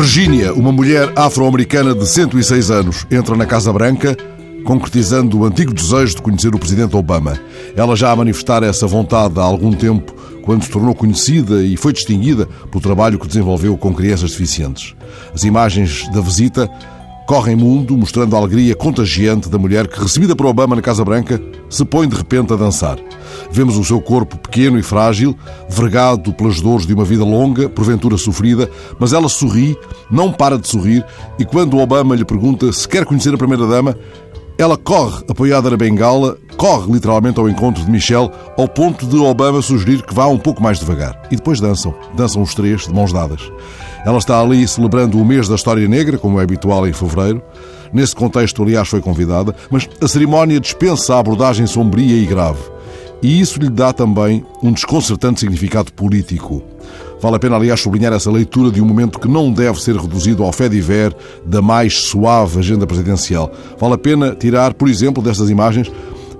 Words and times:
Virginia, 0.00 0.52
uma 0.54 0.72
mulher 0.72 1.12
afro-americana 1.14 1.94
de 1.94 2.06
106 2.06 2.70
anos, 2.70 3.06
entra 3.10 3.36
na 3.36 3.46
Casa 3.46 3.72
Branca, 3.72 4.16
concretizando 4.64 5.38
o 5.38 5.44
antigo 5.44 5.72
desejo 5.72 6.16
de 6.16 6.22
conhecer 6.22 6.54
o 6.54 6.58
presidente 6.58 6.96
Obama. 6.96 7.38
Ela 7.76 7.94
já 7.94 8.10
a 8.10 8.16
manifestar 8.16 8.62
essa 8.62 8.86
vontade 8.86 9.38
há 9.38 9.42
algum 9.42 9.72
tempo, 9.72 10.12
quando 10.42 10.64
se 10.64 10.70
tornou 10.70 10.94
conhecida 10.94 11.62
e 11.62 11.76
foi 11.76 11.92
distinguida 11.92 12.46
pelo 12.70 12.80
trabalho 12.80 13.18
que 13.18 13.26
desenvolveu 13.26 13.76
com 13.76 13.94
crianças 13.94 14.30
deficientes. 14.30 14.94
As 15.34 15.44
imagens 15.44 16.08
da 16.12 16.20
visita 16.20 16.68
correm 17.26 17.54
mundo, 17.54 17.96
mostrando 17.96 18.34
a 18.34 18.38
alegria 18.40 18.74
contagiante 18.74 19.48
da 19.48 19.58
mulher 19.58 19.86
que, 19.86 20.00
recebida 20.00 20.34
por 20.34 20.46
Obama 20.46 20.74
na 20.74 20.82
Casa 20.82 21.04
Branca, 21.04 21.40
se 21.68 21.84
põe 21.84 22.08
de 22.08 22.16
repente 22.16 22.52
a 22.52 22.56
dançar. 22.56 22.98
Vemos 23.50 23.76
o 23.76 23.84
seu 23.84 24.00
corpo 24.00 24.36
pequeno 24.38 24.78
e 24.78 24.82
frágil, 24.82 25.36
vergado 25.68 26.32
pelas 26.32 26.60
dores 26.60 26.86
de 26.86 26.94
uma 26.94 27.04
vida 27.04 27.24
longa, 27.24 27.68
porventura 27.68 28.16
sofrida, 28.16 28.70
mas 28.98 29.12
ela 29.12 29.28
sorri, 29.28 29.76
não 30.10 30.32
para 30.32 30.58
de 30.58 30.68
sorrir, 30.68 31.04
e 31.38 31.44
quando 31.44 31.78
Obama 31.78 32.14
lhe 32.14 32.24
pergunta 32.24 32.72
se 32.72 32.88
quer 32.88 33.04
conhecer 33.04 33.34
a 33.34 33.38
primeira-dama, 33.38 33.96
ela 34.60 34.76
corre, 34.76 35.24
apoiada 35.26 35.70
na 35.70 35.76
bengala, 35.76 36.36
corre 36.58 36.92
literalmente 36.92 37.40
ao 37.40 37.48
encontro 37.48 37.82
de 37.82 37.90
Michelle, 37.90 38.30
ao 38.58 38.68
ponto 38.68 39.06
de 39.06 39.16
Obama 39.16 39.62
sugerir 39.62 40.02
que 40.02 40.14
vá 40.14 40.26
um 40.26 40.36
pouco 40.36 40.62
mais 40.62 40.78
devagar. 40.78 41.18
E 41.30 41.36
depois 41.36 41.60
dançam. 41.60 41.94
Dançam 42.14 42.42
os 42.42 42.54
três, 42.54 42.82
de 42.82 42.92
mãos 42.92 43.10
dadas. 43.10 43.40
Ela 44.04 44.18
está 44.18 44.38
ali 44.38 44.68
celebrando 44.68 45.18
o 45.18 45.24
mês 45.24 45.48
da 45.48 45.54
História 45.54 45.88
Negra, 45.88 46.18
como 46.18 46.38
é 46.38 46.42
habitual 46.42 46.86
em 46.86 46.92
fevereiro. 46.92 47.42
Nesse 47.90 48.14
contexto, 48.14 48.62
aliás, 48.62 48.86
foi 48.86 49.00
convidada, 49.00 49.54
mas 49.70 49.88
a 49.98 50.06
cerimónia 50.06 50.60
dispensa 50.60 51.14
a 51.14 51.20
abordagem 51.20 51.66
sombria 51.66 52.16
e 52.16 52.26
grave. 52.26 52.60
E 53.22 53.40
isso 53.40 53.58
lhe 53.58 53.68
dá 53.68 53.92
também 53.92 54.44
um 54.62 54.72
desconcertante 54.72 55.40
significado 55.40 55.92
político. 55.92 56.62
Vale 57.20 57.36
a 57.36 57.38
pena, 57.38 57.56
aliás, 57.56 57.80
sublinhar 57.80 58.12
essa 58.14 58.30
leitura 58.30 58.70
de 58.70 58.80
um 58.80 58.86
momento 58.86 59.18
que 59.18 59.28
não 59.28 59.52
deve 59.52 59.80
ser 59.80 59.94
reduzido 59.94 60.42
ao 60.42 60.52
fé 60.52 60.68
ver 60.70 61.14
da 61.44 61.60
mais 61.60 61.94
suave 62.04 62.58
agenda 62.58 62.86
presidencial. 62.86 63.52
Vale 63.78 63.94
a 63.94 63.98
pena 63.98 64.34
tirar, 64.34 64.72
por 64.72 64.88
exemplo, 64.88 65.22
destas 65.22 65.50
imagens, 65.50 65.90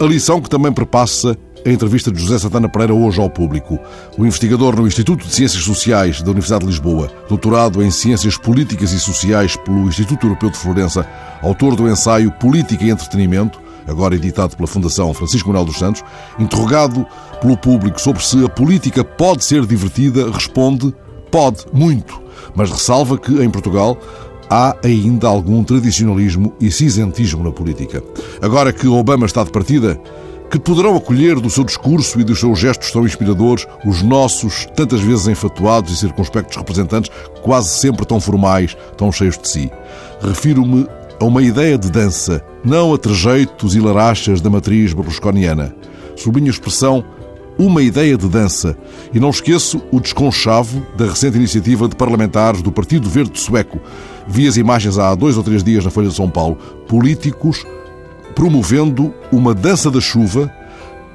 a 0.00 0.04
lição 0.04 0.40
que 0.40 0.48
também 0.48 0.72
perpassa 0.72 1.36
a 1.64 1.70
entrevista 1.70 2.10
de 2.10 2.20
José 2.20 2.38
Santana 2.38 2.68
Pereira 2.68 2.94
hoje 2.94 3.20
ao 3.20 3.30
público. 3.30 3.78
O 4.18 4.24
investigador 4.24 4.74
no 4.74 4.86
Instituto 4.86 5.26
de 5.26 5.34
Ciências 5.34 5.62
Sociais 5.62 6.22
da 6.22 6.30
Universidade 6.30 6.64
de 6.64 6.70
Lisboa, 6.70 7.10
doutorado 7.28 7.82
em 7.82 7.90
Ciências 7.90 8.36
Políticas 8.36 8.92
e 8.92 8.98
Sociais 8.98 9.56
pelo 9.56 9.86
Instituto 9.86 10.26
Europeu 10.26 10.50
de 10.50 10.56
Florença, 10.56 11.06
autor 11.42 11.76
do 11.76 11.88
ensaio 11.88 12.32
Política 12.32 12.84
e 12.84 12.90
Entretenimento, 12.90 13.61
agora 13.86 14.14
editado 14.14 14.56
pela 14.56 14.66
Fundação 14.66 15.12
Francisco 15.14 15.48
Manuel 15.48 15.66
dos 15.66 15.78
Santos, 15.78 16.02
interrogado 16.38 17.06
pelo 17.40 17.56
público 17.56 18.00
sobre 18.00 18.24
se 18.24 18.44
a 18.44 18.48
política 18.48 19.04
pode 19.04 19.44
ser 19.44 19.66
divertida, 19.66 20.30
responde: 20.30 20.94
pode, 21.30 21.64
muito, 21.72 22.20
mas 22.54 22.70
ressalva 22.70 23.18
que 23.18 23.42
em 23.42 23.50
Portugal 23.50 23.98
há 24.50 24.76
ainda 24.84 25.28
algum 25.28 25.64
tradicionalismo 25.64 26.52
e 26.60 26.70
cinzentismo 26.70 27.42
na 27.42 27.50
política. 27.50 28.02
Agora 28.40 28.72
que 28.72 28.86
Obama 28.86 29.24
está 29.24 29.42
de 29.42 29.50
partida, 29.50 29.98
que 30.50 30.58
poderão 30.58 30.94
acolher 30.94 31.40
do 31.40 31.48
seu 31.48 31.64
discurso 31.64 32.20
e 32.20 32.24
dos 32.24 32.38
seus 32.38 32.58
gestos 32.58 32.90
tão 32.90 33.06
inspiradores 33.06 33.66
os 33.86 34.02
nossos, 34.02 34.66
tantas 34.76 35.00
vezes 35.00 35.26
enfatuados 35.26 35.90
e 35.90 35.96
circunspectos 35.96 36.58
representantes, 36.58 37.10
quase 37.42 37.70
sempre 37.70 38.04
tão 38.04 38.20
formais, 38.20 38.76
tão 38.98 39.10
cheios 39.10 39.38
de 39.38 39.48
si. 39.48 39.72
Refiro-me 40.20 40.86
a 41.22 41.24
uma 41.24 41.40
ideia 41.40 41.78
de 41.78 41.88
dança, 41.88 42.44
não 42.64 42.92
a 42.92 42.98
trejeitos 42.98 43.76
e 43.76 43.80
larachas 43.80 44.40
da 44.40 44.50
matriz 44.50 44.92
berlusconiana. 44.92 45.72
Sublinho 46.16 46.48
a 46.48 46.50
expressão 46.50 47.04
uma 47.56 47.80
ideia 47.80 48.16
de 48.18 48.28
dança. 48.28 48.76
E 49.14 49.20
não 49.20 49.30
esqueço 49.30 49.80
o 49.92 50.00
desconchavo 50.00 50.84
da 50.96 51.06
recente 51.06 51.36
iniciativa 51.36 51.86
de 51.86 51.94
parlamentares 51.94 52.60
do 52.60 52.72
Partido 52.72 53.08
Verde 53.08 53.38
Sueco. 53.38 53.78
Vi 54.26 54.48
as 54.48 54.56
imagens 54.56 54.98
há 54.98 55.14
dois 55.14 55.36
ou 55.36 55.44
três 55.44 55.62
dias 55.62 55.84
na 55.84 55.92
Folha 55.92 56.08
de 56.08 56.16
São 56.16 56.28
Paulo. 56.28 56.56
Políticos 56.88 57.64
promovendo 58.34 59.14
uma 59.30 59.54
dança 59.54 59.92
da 59.92 60.00
chuva, 60.00 60.52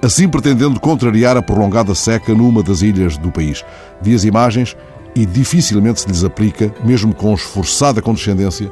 assim 0.02 0.30
pretendendo 0.30 0.80
contrariar 0.80 1.36
a 1.36 1.42
prolongada 1.42 1.94
seca 1.94 2.34
numa 2.34 2.64
das 2.64 2.82
ilhas 2.82 3.18
do 3.18 3.30
país. 3.30 3.66
Vi 4.02 4.16
as 4.16 4.24
imagens 4.24 4.74
e 5.14 5.26
dificilmente 5.26 6.00
se 6.00 6.08
lhes 6.08 6.24
aplica, 6.24 6.74
mesmo 6.86 7.14
com 7.14 7.34
esforçada 7.34 8.02
condescendência, 8.02 8.72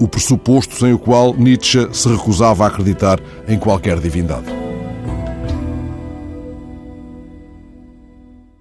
o 0.00 0.08
pressuposto 0.08 0.74
sem 0.74 0.92
o 0.92 0.98
qual 0.98 1.34
Nietzsche 1.34 1.88
se 1.92 2.08
recusava 2.08 2.64
a 2.64 2.68
acreditar 2.68 3.20
em 3.46 3.58
qualquer 3.58 4.00
divindade. 4.00 4.59